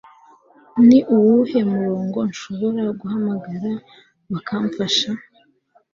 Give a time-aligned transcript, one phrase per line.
[0.87, 3.71] Ni uwuhe murongo nshobora guhamagara
[4.31, 5.09] bakamfasha